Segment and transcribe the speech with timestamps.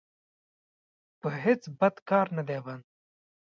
[1.19, 2.77] په هېڅ بد کار نه بند دی.